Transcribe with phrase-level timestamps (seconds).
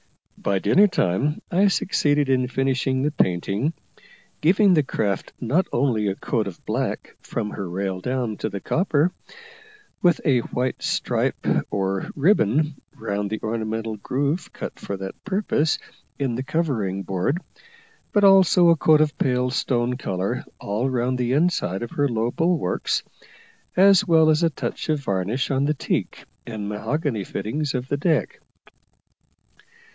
[0.35, 3.73] By dinner time I succeeded in finishing the painting,
[4.41, 8.59] giving the craft not only a coat of black from her rail down to the
[8.59, 9.11] copper,
[10.01, 15.77] with a white stripe or ribbon round the ornamental groove cut for that purpose
[16.17, 17.37] in the covering board,
[18.11, 22.31] but also a coat of pale stone colour all round the inside of her low
[22.31, 23.03] bulwarks,
[23.77, 27.97] as well as a touch of varnish on the teak and mahogany fittings of the
[27.97, 28.39] deck.